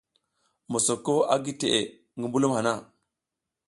[0.71, 1.79] Mosoko a gi teʼe
[2.17, 2.73] ngi mbulum hana.